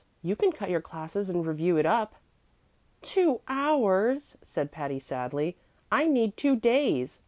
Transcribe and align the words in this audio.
You 0.23 0.35
can 0.35 0.51
cut 0.51 0.71
your 0.71 0.81
classes 0.81 1.29
and 1.29 1.45
review 1.45 1.77
it 1.77 1.85
up." 1.85 2.15
"Two 3.03 3.41
hours!" 3.47 4.35
said 4.41 4.71
Patty, 4.71 4.97
sadly. 4.97 5.57
"I 5.91 6.07
need 6.07 6.35
two 6.35 6.55
days. 6.55 7.19